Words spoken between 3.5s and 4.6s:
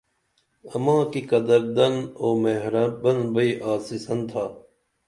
آڅِسن تھا